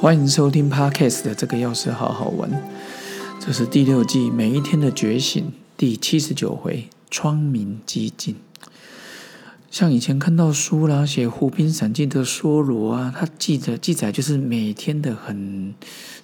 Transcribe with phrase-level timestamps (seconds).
[0.00, 2.48] 欢迎收听 Podcast 的这个钥匙好好玩，
[3.40, 8.36] 这是第六季每一天的觉醒第七十九回窗明几净。
[9.72, 15.74] 像以前看到书啦，写《湖滨散记》的梭罗啊，他记着记载就是每天的很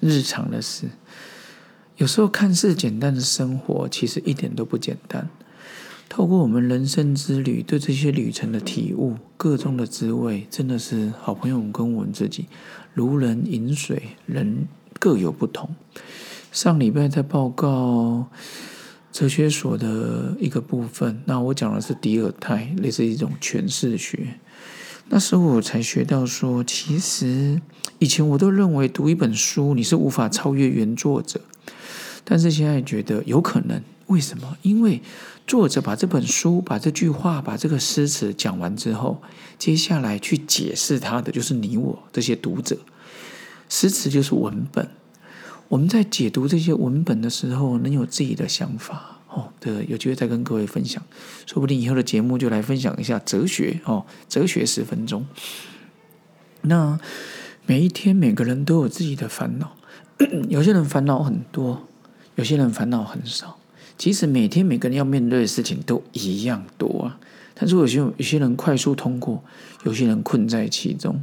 [0.00, 0.90] 日常的事。
[1.96, 5.30] 有时候看似简单的生活，其实一点都不简单。
[6.14, 12.48] 透过我们人生之旅，对这些旅程的体悟，各中的滋味，真的是好朋友跟我们自己
[12.92, 14.68] 如人饮水，人
[15.00, 15.74] 各有不同。
[16.52, 18.26] 上礼拜在报告
[19.10, 24.34] 哲学所的一个部分，那我讲的是迪尔泰，类似一种诠释学。
[25.08, 27.58] 那时候我才学到说，其实
[27.98, 31.40] 以前我都认为读一本书你是无法超越原作者，
[32.24, 33.82] 但是现在觉得有可能。
[34.08, 34.58] 为什么？
[34.60, 35.00] 因为
[35.46, 39.22] 作者把这本书、把这句话、把这个诗词讲完之后，
[39.58, 42.76] 接下来去解释它的就是你我这些读者。
[43.70, 44.86] 诗词就是文本，
[45.68, 49.50] 我们在解读这些文本的时候，能有自己的想法哦。
[49.58, 51.02] 对，有机会再跟各位分享，
[51.46, 55.24] 说不定以后的节目就来分享一下哲学哦，哲学十分钟。
[56.60, 57.00] 那
[57.64, 59.74] 每一天每个人都有自己的烦恼，
[60.50, 61.88] 有些人烦恼很多，
[62.36, 63.58] 有些人烦恼很少。
[63.98, 67.18] 其实每天每个人要面对的事情都一样多啊，
[67.54, 69.44] 但是有些有些人快速通过，
[69.84, 71.22] 有些人困在其中，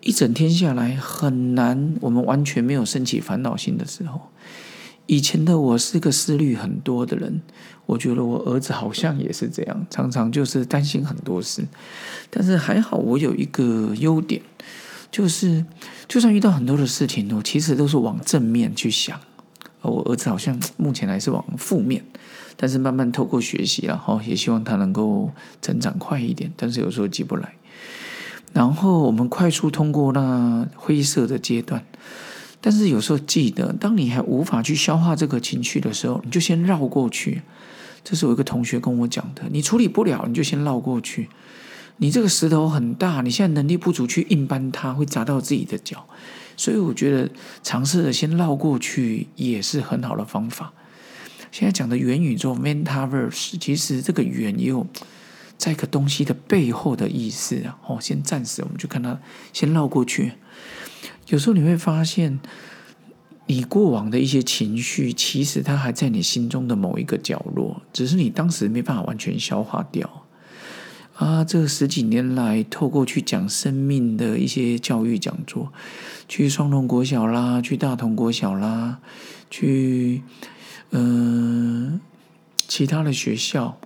[0.00, 1.94] 一整天下来很难。
[2.00, 4.20] 我们完全没有升起烦恼心的时候，
[5.06, 7.40] 以前的我是个思虑很多的人，
[7.86, 11.64] 我觉得我儿子好像也是这样，常常就是担心很多事。
[12.30, 14.40] 但是还好，我有一个优点，
[15.10, 15.64] 就是
[16.06, 19.18] 就算遇到很多的事情，我其实都是往正面去想。
[19.88, 22.04] 我儿子好像目前还是往负面，
[22.56, 25.30] 但是慢慢透过学习了哈，也希望他能够
[25.62, 26.52] 成长快一点。
[26.56, 27.54] 但是有时候急不来，
[28.52, 31.84] 然后我们快速通过那灰色的阶段。
[32.60, 37.42] 但是有时候记得，当你还无法去消化这个情绪的时候，你就先绕过去。
[38.02, 41.28] 这是我一个同学跟我讲的，你处理不了，你就先绕过去。
[41.98, 46.06] 你这个石头很大，你现在能力不足去硬搬它，会砸到自己的脚。
[46.58, 47.30] 所以我觉得
[47.62, 50.74] 尝试着先绕过去也是很好的方法。
[51.52, 54.86] 现在讲的元宇宙 （Metaverse），其实这个“元”也有
[55.56, 57.78] 在一个东西的背后的意思啊。
[57.86, 59.18] 哦，先暂时我们就看它，
[59.54, 60.32] 先绕过去。
[61.28, 62.40] 有时候你会发现，
[63.46, 70.26] 你过往的一些情绪，其实它还在你心中的某一个角落，只是你当时没办法完全消化掉。
[71.18, 75.72] 啊，这十几年来，透过去讲生命的一些教育讲座，
[76.28, 78.98] 去双龙国小啦，去大同国小啦，
[79.50, 80.22] 去
[80.92, 82.00] 嗯
[82.68, 83.76] 其他的学校，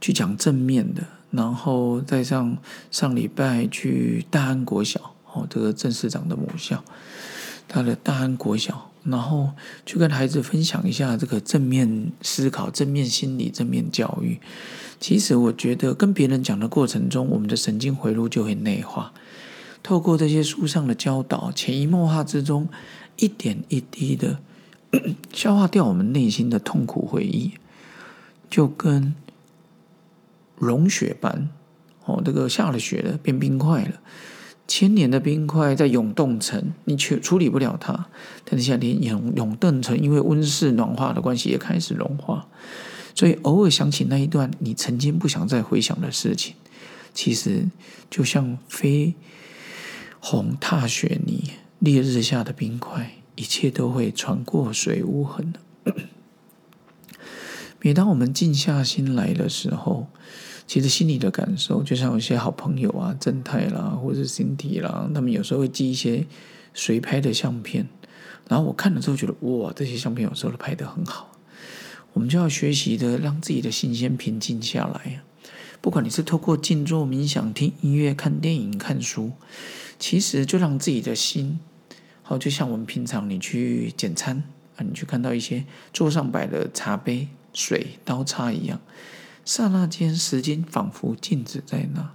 [0.00, 2.56] 去讲正面的，然后再上
[2.90, 6.82] 上礼拜去大安国小，哦，这个郑市长的母校，
[7.68, 9.50] 他的大安国小，然后
[9.86, 14.38] 去跟孩子分享一下这个正面思考、正面心理、正面教育。
[14.98, 19.12] 其实我觉得，跟别人讲的过程中，我们的神经回路就会内化。
[19.82, 22.68] 透过这些书上的教导，潜移默化之中，
[23.16, 24.38] 一点一滴的
[25.32, 27.52] 消化掉我们内心的痛苦回忆，
[28.50, 29.14] 就跟
[30.58, 31.48] 融雪般
[32.04, 34.00] 哦，这个下了雪了，变冰块了，
[34.70, 38.06] 千年的冰块在永冻层，你却处理不了它。
[38.44, 42.46] 但是现在连永永冻层，因为温室暖化的关系，也开始融化。
[43.16, 46.54] 所以偶尔想起那一段你曾经不想再回想的事情，
[47.12, 47.66] 其实
[48.08, 49.16] 就像飞
[50.20, 51.50] 鸿踏雪泥，
[51.80, 55.52] 烈日下的冰块，一切都会穿过水无痕。
[57.82, 60.06] 每当我们静下心来的时候，
[60.70, 66.24] 其实心里的感受，就像有些好朋友啊，正太啦，或者是 Cindy 啦，他们有时候会寄一些
[66.72, 67.88] 随拍的相片，
[68.46, 71.36] 然后我看了之后觉得，哇，这些相片有时候都拍得很好。
[72.12, 75.22] 我们就要学习的，让自己的心先平静下来。
[75.80, 79.32] 不管你是透过静坐、冥想、听音乐、看电影、看书，
[79.98, 81.58] 其实就让自己的心，
[82.22, 84.44] 好，就像我们平常你去简餐
[84.76, 88.80] 啊，你去看到一些桌上摆的茶杯、水、刀叉一样，
[89.50, 92.12] 刹那间时间仿佛静止在那，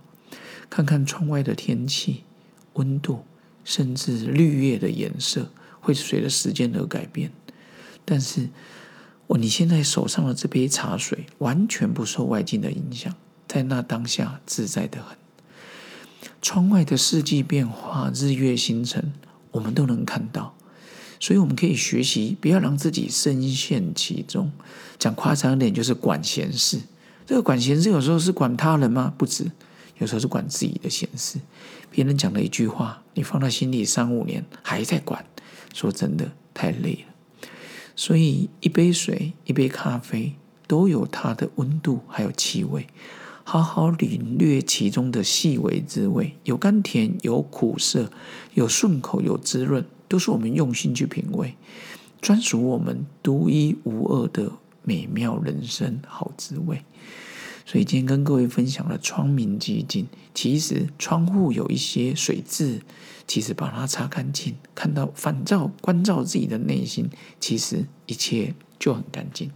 [0.69, 2.23] 看看窗外的天气、
[2.75, 3.25] 温度，
[3.65, 5.51] 甚至绿叶的颜色，
[5.81, 7.33] 会随着时间而改变，
[8.05, 8.47] 但是。
[9.27, 13.13] 我你现在手上的这杯茶水完全不受外境的影响，
[13.47, 15.17] 在那当下自在的很。
[16.43, 19.11] 窗外的四季变化、日月星辰，
[19.49, 20.55] 我们都能看到，
[21.19, 24.53] 所以我们可以学习，不要让自己深陷其中。
[24.99, 26.81] 讲夸张一点，就是管闲事。
[27.25, 29.13] 这个管闲事有时候是管他人吗？
[29.17, 29.51] 不止，
[29.97, 31.39] 有时候是管自己的闲事。
[31.89, 35.25] 别人讲了一句话，你放到心里三五年还在管，
[35.73, 37.13] 说真的太累了。
[37.95, 40.35] 所以一杯水、一杯咖啡
[40.67, 42.87] 都有它的温度，还有气味。
[43.47, 48.11] 好好领略其中的细微滋味，有甘甜，有苦涩，
[48.55, 51.55] 有顺口，有滋润，都是我们用心去品味，
[52.19, 54.51] 专属我们独一无二的
[54.85, 56.81] 美妙人生好滋味。
[57.65, 62.79] 所以今天跟各位分享了窗明几净，其实窗户有一些水渍，
[63.27, 67.09] 其实把它擦干净，看到反照、关照自己的内心，
[67.39, 69.49] 其实一切就很干净。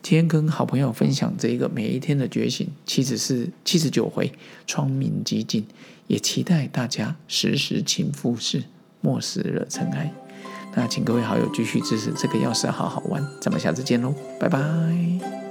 [0.00, 4.32] 今天跟好朋友分享这一个每一天的觉醒，其实是七十九回
[4.66, 5.66] 窗明几净，
[6.06, 8.62] 也期待大家时时勤拂拭，
[9.00, 10.14] 莫使惹尘埃。
[10.76, 15.43] 那请各位好友继续支持这个钥匙好好玩，咱们下次见喽，拜拜。